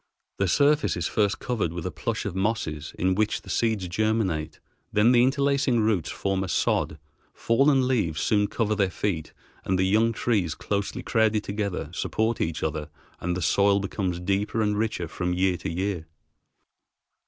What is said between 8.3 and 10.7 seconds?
cover their feet, and the young trees,